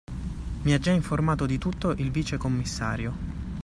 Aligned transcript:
Mi 0.63 0.73
ha 0.73 0.79
già 0.79 0.89
informato 0.89 1.45
di 1.45 1.59
tutto 1.59 1.91
il 1.91 2.09
vicecommissario. 2.09 3.13